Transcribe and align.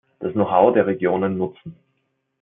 Das 0.17 0.33
Know-how 0.33 0.73
der 0.73 0.87
Regionen 0.87 1.37
nutzen. 1.37 1.75